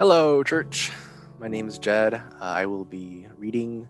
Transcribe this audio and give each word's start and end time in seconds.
Hello, 0.00 0.42
church. 0.42 0.90
My 1.38 1.46
name 1.46 1.68
is 1.68 1.78
Jed. 1.78 2.14
Uh, 2.14 2.20
I 2.40 2.64
will 2.64 2.86
be 2.86 3.26
reading 3.36 3.86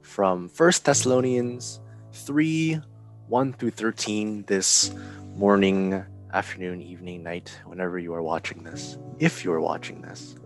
from 0.00 0.48
First 0.48 0.86
Thessalonians 0.86 1.78
3 2.14 2.80
1 3.28 3.52
through 3.52 3.72
13 3.72 4.44
this 4.46 4.94
morning, 5.36 6.02
afternoon, 6.32 6.80
evening, 6.80 7.22
night, 7.22 7.54
whenever 7.66 7.98
you 7.98 8.14
are 8.14 8.22
watching 8.22 8.62
this, 8.62 8.96
if 9.18 9.44
you 9.44 9.52
are 9.52 9.60
watching 9.60 10.00
this. 10.00 10.36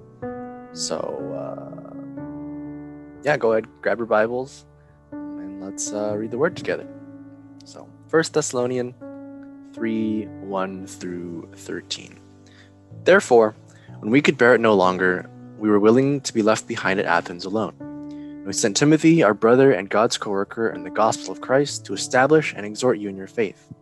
So, 0.73 0.99
uh, 1.39 1.95
yeah, 3.23 3.37
go 3.37 3.53
ahead, 3.53 3.69
grab 3.83 3.99
your 3.99 4.09
Bibles, 4.09 4.67
and 5.13 5.63
let's 5.63 5.93
uh, 5.93 6.17
read 6.17 6.33
the 6.33 6.39
word 6.39 6.57
together. 6.57 6.89
So, 7.65 7.89
First 8.09 8.35
Thessalonian 8.35 8.93
3 9.73 10.25
1 10.25 10.87
through 10.89 11.49
13. 11.55 12.19
Therefore, 13.05 13.55
when 14.07 14.13
we 14.13 14.23
could 14.23 14.39
bear 14.39 14.55
it 14.55 14.61
no 14.61 14.73
longer, 14.73 15.29
we 15.59 15.69
were 15.69 15.81
willing 15.81 16.21
to 16.21 16.33
be 16.33 16.41
left 16.41 16.69
behind 16.69 17.01
at 17.01 17.07
Athens 17.07 17.45
alone. 17.45 17.75
We 18.47 18.53
sent 18.53 18.77
Timothy, 18.77 19.25
our 19.25 19.35
brother 19.35 19.73
and 19.73 19.91
God's 19.91 20.17
co 20.17 20.31
worker 20.31 20.69
in 20.69 20.85
the 20.85 20.91
gospel 20.91 21.33
of 21.33 21.41
Christ, 21.41 21.85
to 21.87 21.93
establish 21.93 22.55
and 22.57 22.65
exhort 22.65 23.01
you 23.01 23.09
in 23.09 23.17
your 23.17 23.27
faith. 23.27 23.75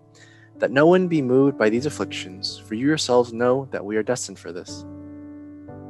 That 0.56 0.70
no 0.70 0.87
one 0.87 1.09
be 1.09 1.20
moved 1.20 1.59
by 1.59 1.69
these 1.69 1.84
afflictions, 1.84 2.56
for 2.56 2.74
you 2.74 2.87
yourselves 2.87 3.34
know 3.34 3.69
that 3.70 3.84
we 3.84 3.98
are 3.98 4.02
destined 4.02 4.38
for 4.38 4.50
this. 4.50 4.87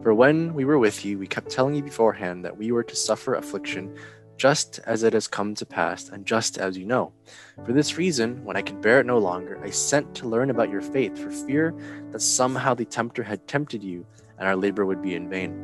For 0.02 0.12
when 0.12 0.52
we 0.52 0.64
were 0.64 0.80
with 0.80 1.04
you, 1.04 1.16
we 1.16 1.28
kept 1.28 1.48
telling 1.48 1.76
you 1.76 1.84
beforehand 1.84 2.44
that 2.44 2.56
we 2.56 2.72
were 2.72 2.82
to 2.82 2.96
suffer 2.96 3.36
affliction 3.36 3.96
just 4.36 4.80
as 4.84 5.04
it 5.04 5.12
has 5.12 5.28
come 5.28 5.54
to 5.54 5.64
pass, 5.64 6.08
and 6.08 6.26
just 6.26 6.58
as 6.58 6.76
you 6.76 6.84
know. 6.84 7.12
For 7.64 7.72
this 7.72 7.96
reason, 7.96 8.44
when 8.44 8.56
I 8.56 8.62
could 8.62 8.80
bear 8.80 8.98
it 8.98 9.06
no 9.06 9.18
longer, 9.18 9.60
I 9.62 9.70
sent 9.70 10.12
to 10.16 10.28
learn 10.28 10.50
about 10.50 10.70
your 10.70 10.80
faith, 10.80 11.16
for 11.16 11.30
fear 11.30 11.72
that 12.10 12.20
somehow 12.20 12.74
the 12.74 12.84
tempter 12.84 13.22
had 13.22 13.46
tempted 13.46 13.82
you, 13.82 14.04
and 14.38 14.48
our 14.48 14.56
labor 14.56 14.84
would 14.86 15.02
be 15.02 15.14
in 15.14 15.28
vain. 15.28 15.60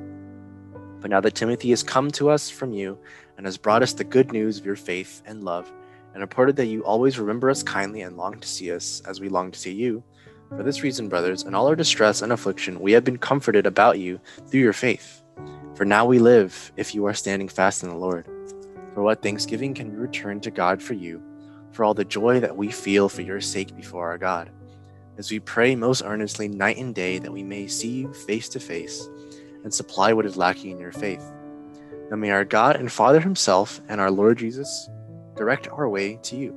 But 1.00 1.10
now 1.10 1.20
that 1.20 1.34
Timothy 1.34 1.70
has 1.70 1.82
come 1.82 2.10
to 2.12 2.30
us 2.30 2.50
from 2.50 2.72
you, 2.72 2.98
and 3.36 3.46
has 3.46 3.56
brought 3.56 3.82
us 3.82 3.94
the 3.94 4.04
good 4.04 4.32
news 4.32 4.58
of 4.58 4.66
your 4.66 4.76
faith 4.76 5.22
and 5.24 5.42
love, 5.44 5.72
and 6.12 6.20
reported 6.20 6.56
that 6.56 6.66
you 6.66 6.84
always 6.84 7.18
remember 7.18 7.48
us 7.48 7.62
kindly 7.62 8.02
and 8.02 8.16
long 8.16 8.38
to 8.38 8.48
see 8.48 8.70
us, 8.70 9.00
as 9.06 9.20
we 9.20 9.28
long 9.28 9.50
to 9.50 9.58
see 9.58 9.72
you, 9.72 10.02
for 10.56 10.64
this 10.64 10.82
reason, 10.82 11.08
brothers, 11.08 11.44
in 11.44 11.54
all 11.54 11.68
our 11.68 11.76
distress 11.76 12.22
and 12.22 12.32
affliction, 12.32 12.80
we 12.80 12.90
have 12.92 13.04
been 13.04 13.18
comforted 13.18 13.66
about 13.66 14.00
you 14.00 14.20
through 14.48 14.60
your 14.60 14.72
faith. 14.72 15.22
For 15.76 15.84
now 15.84 16.04
we 16.04 16.18
live, 16.18 16.72
if 16.76 16.92
you 16.92 17.06
are 17.06 17.14
standing 17.14 17.48
fast 17.48 17.84
in 17.84 17.88
the 17.88 17.94
Lord. 17.94 18.26
For 18.92 19.02
what 19.02 19.22
thanksgiving 19.22 19.74
can 19.74 19.92
we 19.92 19.96
return 19.96 20.40
to 20.40 20.50
God 20.50 20.82
for 20.82 20.94
you, 20.94 21.22
for 21.70 21.84
all 21.84 21.94
the 21.94 22.04
joy 22.04 22.40
that 22.40 22.56
we 22.56 22.68
feel 22.68 23.08
for 23.08 23.22
your 23.22 23.40
sake 23.40 23.76
before 23.76 24.08
our 24.08 24.18
God, 24.18 24.50
as 25.20 25.30
we 25.30 25.38
pray 25.38 25.76
most 25.76 26.02
earnestly 26.02 26.48
night 26.48 26.78
and 26.78 26.94
day 26.94 27.18
that 27.18 27.30
we 27.30 27.42
may 27.42 27.66
see 27.66 27.90
you 27.90 28.10
face 28.10 28.48
to 28.48 28.58
face 28.58 29.06
and 29.64 29.72
supply 29.72 30.14
what 30.14 30.24
is 30.24 30.38
lacking 30.38 30.70
in 30.70 30.78
your 30.78 30.92
faith. 30.92 31.22
Now 32.10 32.16
may 32.16 32.30
our 32.30 32.46
God 32.46 32.76
and 32.76 32.90
Father 32.90 33.20
Himself 33.20 33.82
and 33.90 34.00
our 34.00 34.10
Lord 34.10 34.38
Jesus 34.38 34.88
direct 35.36 35.68
our 35.68 35.90
way 35.90 36.18
to 36.22 36.36
you, 36.36 36.52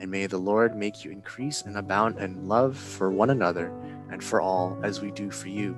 and 0.00 0.10
may 0.10 0.26
the 0.26 0.38
Lord 0.38 0.74
make 0.74 1.04
you 1.04 1.10
increase 1.10 1.60
and 1.60 1.76
abound 1.76 2.18
in 2.18 2.48
love 2.48 2.78
for 2.78 3.10
one 3.10 3.28
another 3.28 3.70
and 4.10 4.24
for 4.24 4.40
all 4.40 4.80
as 4.82 5.02
we 5.02 5.10
do 5.10 5.30
for 5.30 5.50
you, 5.50 5.76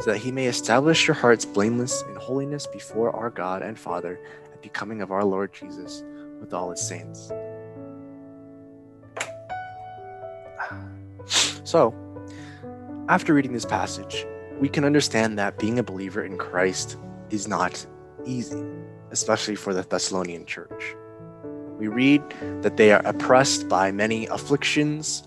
so 0.00 0.10
that 0.10 0.18
He 0.18 0.32
may 0.32 0.46
establish 0.46 1.06
your 1.06 1.14
hearts 1.14 1.44
blameless 1.44 2.02
in 2.08 2.16
holiness 2.16 2.66
before 2.66 3.14
our 3.14 3.30
God 3.30 3.62
and 3.62 3.78
Father 3.78 4.18
at 4.52 4.60
becoming 4.60 5.02
of 5.02 5.12
our 5.12 5.24
Lord 5.24 5.52
Jesus 5.52 6.02
with 6.40 6.52
all 6.52 6.72
his 6.72 6.80
saints. 6.80 7.30
So, 11.74 11.92
after 13.08 13.34
reading 13.34 13.52
this 13.52 13.64
passage, 13.64 14.24
we 14.60 14.68
can 14.68 14.84
understand 14.84 15.36
that 15.40 15.58
being 15.58 15.76
a 15.80 15.82
believer 15.82 16.22
in 16.22 16.38
Christ 16.38 16.96
is 17.30 17.48
not 17.48 17.84
easy, 18.24 18.62
especially 19.10 19.56
for 19.56 19.74
the 19.74 19.82
Thessalonian 19.82 20.46
church. 20.46 20.94
We 21.76 21.88
read 21.88 22.22
that 22.62 22.76
they 22.76 22.92
are 22.92 23.04
oppressed 23.04 23.68
by 23.68 23.90
many 23.90 24.26
afflictions, 24.26 25.26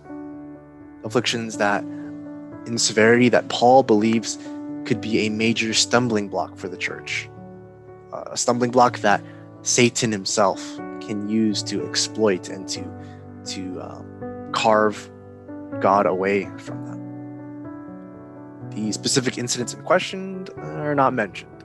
afflictions 1.03 1.57
that, 1.57 1.83
in 2.65 2.77
severity, 2.77 3.27
that 3.27 3.49
Paul 3.49 3.83
believes 3.83 4.37
could 4.85 5.01
be 5.01 5.27
a 5.27 5.29
major 5.29 5.73
stumbling 5.73 6.29
block 6.29 6.55
for 6.55 6.69
the 6.69 6.77
church 6.77 7.29
a 8.13 8.37
stumbling 8.37 8.71
block 8.71 8.99
that 8.99 9.21
Satan 9.63 10.13
himself 10.13 10.77
can 11.01 11.27
use 11.27 11.61
to 11.63 11.85
exploit 11.85 12.47
and 12.47 12.69
to 12.69 12.89
to 13.47 13.81
um, 13.81 14.49
carve 14.53 15.11
God 15.79 16.05
away 16.05 16.49
from 16.57 16.85
them. 16.85 16.97
The 18.71 18.91
specific 18.91 19.37
incidents 19.37 19.73
in 19.73 19.81
question 19.83 20.47
are 20.57 20.95
not 20.95 21.13
mentioned, 21.13 21.63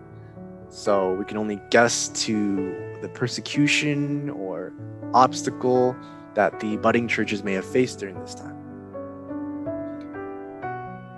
so 0.69 1.15
we 1.15 1.25
can 1.25 1.37
only 1.37 1.61
guess 1.71 2.09
to 2.25 2.75
the 3.03 3.09
persecution 3.09 4.31
or 4.31 4.73
obstacle 5.13 5.97
that 6.35 6.61
the 6.61 6.77
budding 6.79 7.09
churches 7.09 7.43
may 7.43 7.53
have 7.53 7.67
faced 7.67 7.99
during 7.99 8.19
this 8.21 8.35
time. 8.35 8.57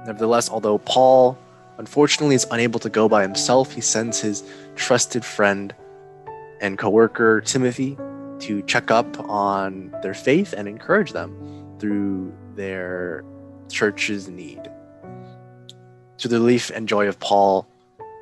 Nevertheless, 0.06 0.50
although 0.50 0.78
Paul 0.78 1.38
unfortunately 1.78 2.34
is 2.34 2.46
unable 2.50 2.80
to 2.80 2.88
go 2.88 3.08
by 3.08 3.22
himself, 3.22 3.72
he 3.72 3.80
sends 3.80 4.20
his 4.20 4.44
trusted 4.76 5.24
friend 5.24 5.74
and 6.60 6.78
coworker 6.78 7.40
Timothy 7.40 7.96
to 8.40 8.62
check 8.62 8.90
up 8.90 9.18
on 9.28 9.94
their 10.02 10.14
faith 10.14 10.54
and 10.56 10.68
encourage 10.68 11.12
them 11.12 11.63
through 11.84 12.32
their 12.54 13.22
church's 13.68 14.26
need. 14.26 14.70
To 16.16 16.28
the 16.28 16.36
relief 16.36 16.70
and 16.70 16.88
joy 16.88 17.08
of 17.08 17.20
Paul, 17.20 17.68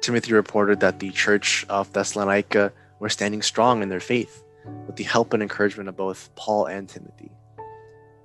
Timothy 0.01 0.33
reported 0.33 0.81
that 0.81 0.99
the 0.99 1.13
church 1.13 1.65
of 1.69 1.93
Thessalonica 1.93 2.73
were 2.99 3.09
standing 3.09 3.41
strong 3.41 3.81
in 3.81 3.89
their 3.89 4.01
faith 4.01 4.43
with 4.89 4.97
the 4.97 5.05
help 5.05 5.33
and 5.33 5.45
encouragement 5.45 5.89
of 5.89 5.97
both 5.97 6.35
Paul 6.35 6.67
and 6.67 6.89
Timothy. 6.89 7.31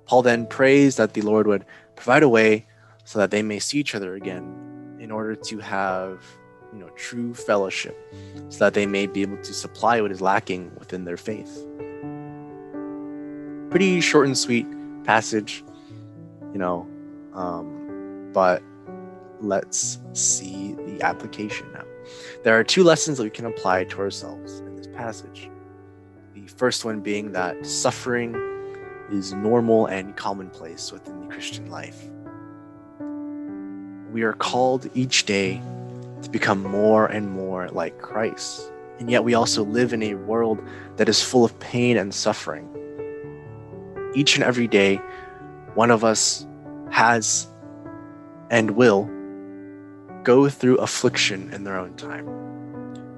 Paul 0.06 0.22
then 0.22 0.44
prays 0.44 0.96
that 0.96 1.14
the 1.14 1.20
Lord 1.20 1.46
would 1.46 1.64
provide 1.94 2.24
a 2.24 2.28
way 2.28 2.66
so 3.04 3.20
that 3.20 3.30
they 3.30 3.42
may 3.42 3.60
see 3.60 3.78
each 3.78 3.94
other 3.94 4.16
again 4.16 4.96
in 4.98 5.12
order 5.12 5.36
to 5.36 5.58
have 5.60 6.24
you 6.72 6.80
know 6.80 6.88
true 6.96 7.32
fellowship 7.32 7.96
so 8.48 8.58
that 8.58 8.74
they 8.74 8.86
may 8.86 9.06
be 9.06 9.22
able 9.22 9.36
to 9.36 9.54
supply 9.54 10.00
what 10.00 10.10
is 10.10 10.20
lacking 10.20 10.72
within 10.80 11.04
their 11.04 11.16
faith 11.16 11.64
pretty 13.70 14.00
short 14.00 14.26
and 14.26 14.36
sweet 14.36 14.66
passage 15.04 15.64
you 16.52 16.58
know 16.58 16.86
um, 17.34 18.30
but 18.32 18.62
let's 19.40 19.98
see 20.12 20.74
the 20.86 21.02
application 21.02 21.70
now 21.72 21.84
there 22.42 22.58
are 22.58 22.64
two 22.64 22.82
lessons 22.82 23.18
that 23.18 23.24
we 23.24 23.30
can 23.30 23.46
apply 23.46 23.84
to 23.84 24.00
ourselves 24.00 24.60
in 24.60 24.76
this 24.76 24.88
passage 24.88 25.50
the 26.34 26.46
first 26.46 26.84
one 26.84 27.00
being 27.00 27.32
that 27.32 27.64
suffering 27.64 28.34
is 29.10 29.32
normal 29.32 29.86
and 29.86 30.16
commonplace 30.16 30.92
within 30.92 31.20
the 31.20 31.26
christian 31.26 31.70
life 31.70 32.08
we 34.12 34.22
are 34.22 34.32
called 34.32 34.90
each 34.94 35.26
day 35.26 35.60
to 36.22 36.30
become 36.30 36.62
more 36.62 37.06
and 37.06 37.30
more 37.30 37.68
like 37.68 37.98
Christ. 37.98 38.72
And 38.98 39.10
yet 39.10 39.24
we 39.24 39.34
also 39.34 39.64
live 39.64 39.92
in 39.92 40.02
a 40.02 40.14
world 40.14 40.60
that 40.96 41.08
is 41.08 41.22
full 41.22 41.44
of 41.44 41.58
pain 41.60 41.96
and 41.96 42.12
suffering. 42.12 42.68
Each 44.14 44.36
and 44.36 44.44
every 44.44 44.66
day, 44.66 44.96
one 45.74 45.90
of 45.90 46.04
us 46.04 46.46
has 46.90 47.46
and 48.50 48.70
will 48.72 49.10
go 50.24 50.48
through 50.48 50.76
affliction 50.78 51.52
in 51.52 51.64
their 51.64 51.78
own 51.78 51.94
time. 51.96 52.26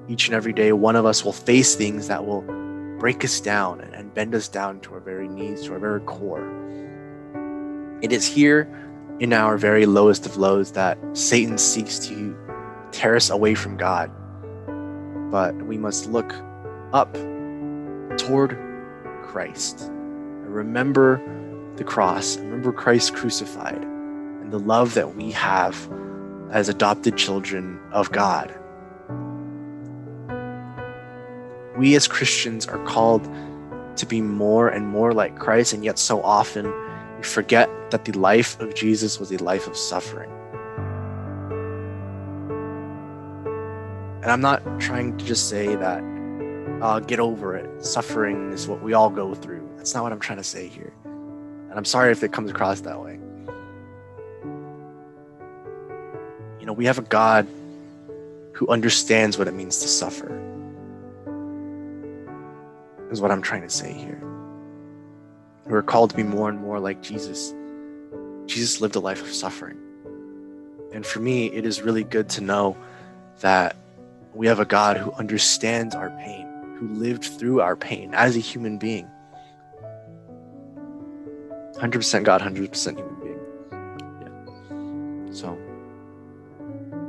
Each 0.07 0.27
and 0.27 0.35
every 0.35 0.53
day, 0.53 0.73
one 0.73 0.95
of 0.95 1.05
us 1.05 1.23
will 1.23 1.33
face 1.33 1.75
things 1.75 2.07
that 2.07 2.25
will 2.25 2.41
break 2.99 3.23
us 3.23 3.39
down 3.39 3.81
and 3.81 4.13
bend 4.13 4.35
us 4.35 4.47
down 4.47 4.79
to 4.81 4.93
our 4.93 4.99
very 4.99 5.27
knees, 5.27 5.63
to 5.63 5.73
our 5.73 5.79
very 5.79 6.01
core. 6.01 6.45
It 8.01 8.11
is 8.11 8.27
here 8.27 8.67
in 9.19 9.31
our 9.31 9.57
very 9.57 9.85
lowest 9.85 10.25
of 10.25 10.37
lows 10.37 10.73
that 10.73 10.97
Satan 11.13 11.57
seeks 11.57 11.99
to 12.07 12.35
tear 12.91 13.15
us 13.15 13.29
away 13.29 13.55
from 13.55 13.77
God. 13.77 14.11
But 15.31 15.55
we 15.55 15.77
must 15.77 16.11
look 16.11 16.33
up 16.91 17.13
toward 18.17 18.57
Christ 19.23 19.89
remember 20.51 21.21
the 21.77 21.83
cross, 21.83 22.37
remember 22.37 22.71
Christ 22.71 23.15
crucified, 23.15 23.81
and 23.81 24.51
the 24.51 24.59
love 24.59 24.93
that 24.93 25.15
we 25.15 25.31
have 25.31 25.89
as 26.51 26.69
adopted 26.69 27.17
children 27.17 27.79
of 27.91 28.11
God. 28.11 28.53
We 31.77 31.95
as 31.95 32.07
Christians 32.07 32.67
are 32.67 32.83
called 32.85 33.27
to 33.95 34.05
be 34.05 34.21
more 34.21 34.67
and 34.67 34.87
more 34.87 35.13
like 35.13 35.39
Christ, 35.39 35.73
and 35.73 35.83
yet 35.83 35.97
so 35.97 36.21
often 36.21 36.65
we 37.17 37.23
forget 37.23 37.69
that 37.91 38.05
the 38.05 38.11
life 38.13 38.59
of 38.59 38.75
Jesus 38.75 39.19
was 39.19 39.31
a 39.31 39.43
life 39.43 39.67
of 39.67 39.77
suffering. 39.77 40.29
And 44.21 44.29
I'm 44.29 44.41
not 44.41 44.61
trying 44.79 45.17
to 45.17 45.25
just 45.25 45.49
say 45.49 45.75
that, 45.75 46.03
uh, 46.81 46.99
get 46.99 47.19
over 47.19 47.55
it. 47.55 47.85
Suffering 47.85 48.51
is 48.51 48.67
what 48.67 48.81
we 48.81 48.93
all 48.93 49.09
go 49.09 49.33
through. 49.33 49.67
That's 49.77 49.93
not 49.93 50.03
what 50.03 50.11
I'm 50.11 50.19
trying 50.19 50.39
to 50.39 50.43
say 50.43 50.67
here. 50.67 50.93
And 51.05 51.73
I'm 51.73 51.85
sorry 51.85 52.11
if 52.11 52.23
it 52.23 52.33
comes 52.33 52.49
across 52.49 52.81
that 52.81 52.99
way. 52.99 53.19
You 56.59 56.65
know, 56.65 56.73
we 56.73 56.85
have 56.85 56.97
a 56.97 57.03
God 57.03 57.47
who 58.53 58.67
understands 58.67 59.37
what 59.37 59.47
it 59.47 59.53
means 59.53 59.79
to 59.79 59.87
suffer. 59.87 60.39
Is 63.11 63.21
what 63.21 63.31
I'm 63.31 63.41
trying 63.41 63.63
to 63.63 63.69
say 63.69 63.91
here. 63.93 64.21
We're 65.65 65.81
called 65.83 66.09
to 66.11 66.15
be 66.15 66.23
more 66.23 66.49
and 66.49 66.59
more 66.59 66.79
like 66.79 67.01
Jesus. 67.01 67.53
Jesus 68.45 68.81
lived 68.81 68.95
a 68.95 68.99
life 68.99 69.21
of 69.21 69.33
suffering. 69.33 69.77
And 70.93 71.05
for 71.05 71.19
me, 71.19 71.47
it 71.47 71.65
is 71.65 71.81
really 71.81 72.03
good 72.03 72.29
to 72.29 72.41
know 72.41 72.75
that 73.39 73.75
we 74.33 74.47
have 74.47 74.59
a 74.59 74.65
God 74.65 74.97
who 74.97 75.11
understands 75.13 75.95
our 75.95 76.09
pain, 76.11 76.47
who 76.81 76.87
lived 76.95 77.23
through 77.23 77.61
our 77.61 77.75
pain 77.75 78.11
as 78.15 78.35
a 78.35 78.39
human 78.39 78.79
being. 78.79 79.07
100% 81.75 82.23
God, 82.23 82.41
100% 82.41 82.97
human 82.97 83.19
being. 83.19 83.39
Yeah. 84.19 85.31
So, 85.31 85.59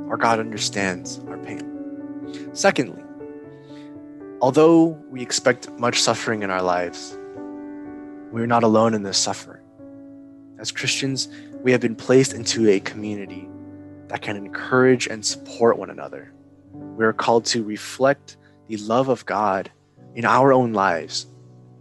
our 0.09 0.17
God 0.17 0.39
understands 0.39 1.19
our 1.27 1.39
pain. 1.39 2.51
Secondly, 2.53 3.03
although 4.41 4.85
we 5.09 5.23
expect 5.23 5.71
much 5.79 5.99
suffering 5.99 6.43
in 6.43 6.51
our 6.51 6.61
lives, 6.61 7.17
we're 8.31 8.45
not 8.45 8.61
alone 8.61 8.93
in 8.93 9.01
this 9.01 9.17
suffering. 9.17 9.65
As 10.59 10.71
Christians, 10.71 11.29
we 11.63 11.71
have 11.71 11.81
been 11.81 11.95
placed 11.95 12.33
into 12.33 12.69
a 12.69 12.79
community 12.79 13.49
that 14.09 14.21
can 14.21 14.37
encourage 14.37 15.07
and 15.07 15.25
support 15.25 15.79
one 15.79 15.89
another. 15.89 16.31
We 16.73 17.05
are 17.05 17.13
called 17.13 17.45
to 17.45 17.63
reflect 17.63 18.37
the 18.75 18.83
love 18.87 19.07
of 19.07 19.25
God 19.25 19.71
in 20.15 20.25
our 20.25 20.51
own 20.51 20.73
lives 20.73 21.27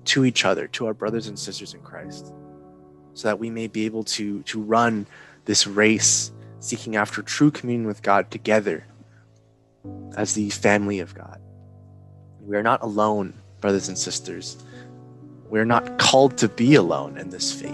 to 0.05 0.25
each 0.25 0.45
other, 0.45 0.67
to 0.69 0.87
our 0.87 0.95
brothers 0.95 1.27
and 1.27 1.39
sisters 1.39 1.73
in 1.73 1.81
Christ, 1.81 2.33
so 3.15 3.29
that 3.29 3.39
we 3.39 3.49
may 3.51 3.67
be 3.67 3.87
able 3.87 4.05
to, 4.05 4.43
to 4.43 4.61
run 4.61 5.07
this 5.47 5.67
race 5.67 6.33
seeking 6.61 6.97
after 6.97 7.23
true 7.23 7.51
communion 7.51 7.87
with 7.87 8.03
God 8.03 8.31
together 8.31 8.85
as 10.17 10.35
the 10.35 10.51
family 10.51 11.01
of 11.01 11.15
God. 11.15 11.41
We 12.43 12.57
are 12.57 12.63
not 12.63 12.83
alone, 12.83 13.33
brothers 13.61 13.89
and 13.89 13.97
sisters. 13.97 14.63
We're 15.49 15.65
not 15.65 15.99
called 15.99 16.37
to 16.39 16.49
be 16.49 16.75
alone 16.75 17.17
in 17.17 17.31
this 17.31 17.53
faith. 17.53 17.71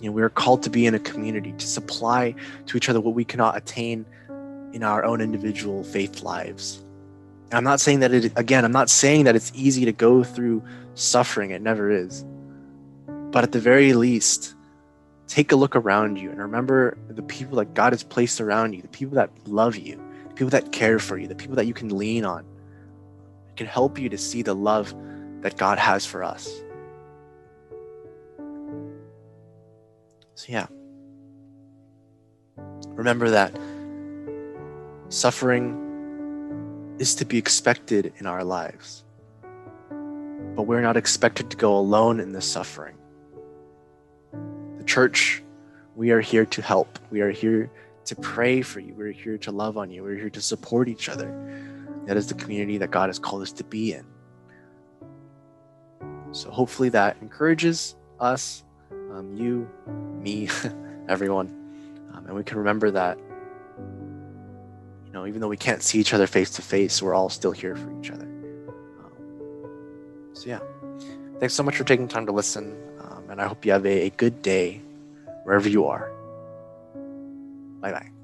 You 0.00 0.08
know, 0.08 0.12
we 0.12 0.22
are 0.22 0.30
called 0.30 0.62
to 0.64 0.70
be 0.70 0.86
in 0.86 0.94
a 0.94 0.98
community, 0.98 1.52
to 1.52 1.66
supply 1.66 2.34
to 2.66 2.76
each 2.76 2.88
other 2.88 3.00
what 3.00 3.14
we 3.14 3.24
cannot 3.24 3.56
attain 3.56 4.06
in 4.72 4.82
our 4.82 5.04
own 5.04 5.20
individual 5.20 5.84
faith 5.84 6.22
lives. 6.22 6.82
And 7.50 7.54
I'm 7.54 7.64
not 7.64 7.80
saying 7.80 8.00
that 8.00 8.12
it, 8.12 8.32
again, 8.36 8.64
I'm 8.64 8.72
not 8.72 8.88
saying 8.88 9.24
that 9.24 9.36
it's 9.36 9.52
easy 9.54 9.84
to 9.84 9.92
go 9.92 10.24
through 10.24 10.62
suffering. 10.94 11.50
It 11.50 11.60
never 11.60 11.90
is. 11.90 12.24
But 13.06 13.44
at 13.44 13.52
the 13.52 13.60
very 13.60 13.92
least, 13.92 14.54
take 15.26 15.52
a 15.52 15.56
look 15.56 15.76
around 15.76 16.18
you 16.18 16.30
and 16.30 16.38
remember 16.38 16.96
the 17.08 17.22
people 17.22 17.58
that 17.58 17.74
God 17.74 17.92
has 17.92 18.02
placed 18.02 18.40
around 18.40 18.74
you, 18.74 18.82
the 18.82 18.88
people 18.88 19.14
that 19.16 19.30
love 19.46 19.76
you, 19.76 20.00
the 20.28 20.34
people 20.34 20.50
that 20.50 20.72
care 20.72 20.98
for 20.98 21.18
you, 21.18 21.28
the 21.28 21.34
people 21.34 21.56
that 21.56 21.66
you 21.66 21.74
can 21.74 21.96
lean 21.96 22.24
on. 22.24 22.44
It 23.48 23.56
can 23.56 23.66
help 23.66 23.98
you 23.98 24.08
to 24.08 24.18
see 24.18 24.42
the 24.42 24.54
love 24.54 24.94
that 25.42 25.56
God 25.56 25.78
has 25.78 26.06
for 26.06 26.24
us. 26.24 26.50
So, 30.34 30.46
yeah. 30.48 30.66
Remember 32.88 33.30
that 33.30 33.54
suffering 35.12 36.96
is 36.98 37.14
to 37.16 37.24
be 37.24 37.36
expected 37.36 38.14
in 38.16 38.26
our 38.26 38.42
lives, 38.42 39.04
but 40.56 40.62
we're 40.62 40.80
not 40.80 40.96
expected 40.96 41.50
to 41.50 41.56
go 41.56 41.76
alone 41.76 42.18
in 42.18 42.32
this 42.32 42.46
suffering. 42.46 42.96
The 44.78 44.84
church, 44.84 45.42
we 45.94 46.10
are 46.12 46.20
here 46.20 46.46
to 46.46 46.62
help. 46.62 46.98
We 47.10 47.20
are 47.20 47.30
here 47.30 47.70
to 48.06 48.16
pray 48.16 48.62
for 48.62 48.80
you. 48.80 48.94
We're 48.94 49.12
here 49.12 49.36
to 49.38 49.52
love 49.52 49.76
on 49.76 49.90
you. 49.90 50.02
We're 50.02 50.16
here 50.16 50.30
to 50.30 50.40
support 50.40 50.88
each 50.88 51.08
other. 51.08 51.30
That 52.06 52.16
is 52.16 52.26
the 52.26 52.34
community 52.34 52.78
that 52.78 52.90
God 52.90 53.08
has 53.10 53.18
called 53.18 53.42
us 53.42 53.52
to 53.52 53.64
be 53.64 53.92
in. 53.92 54.06
So 56.32 56.50
hopefully 56.50 56.88
that 56.88 57.18
encourages 57.20 57.96
us, 58.18 58.64
um, 58.90 59.36
you, 59.36 59.68
me, 60.22 60.48
everyone. 61.08 61.48
Um, 62.14 62.26
and 62.26 62.34
we 62.34 62.42
can 62.42 62.56
remember 62.56 62.90
that, 62.92 63.18
you 65.12 65.18
know, 65.18 65.26
even 65.26 65.42
though 65.42 65.48
we 65.48 65.58
can't 65.58 65.82
see 65.82 65.98
each 65.98 66.14
other 66.14 66.26
face 66.26 66.48
to 66.52 66.62
face, 66.62 67.02
we're 67.02 67.12
all 67.12 67.28
still 67.28 67.52
here 67.52 67.76
for 67.76 68.00
each 68.00 68.10
other. 68.10 68.24
Um, 68.24 70.30
so, 70.32 70.48
yeah. 70.48 70.60
Thanks 71.38 71.52
so 71.52 71.62
much 71.62 71.76
for 71.76 71.84
taking 71.84 72.08
time 72.08 72.24
to 72.24 72.32
listen. 72.32 72.74
Um, 72.98 73.28
and 73.28 73.38
I 73.38 73.46
hope 73.46 73.66
you 73.66 73.72
have 73.72 73.84
a, 73.84 74.06
a 74.06 74.10
good 74.10 74.40
day 74.40 74.80
wherever 75.44 75.68
you 75.68 75.84
are. 75.84 76.10
Bye 77.82 77.92
bye. 77.92 78.21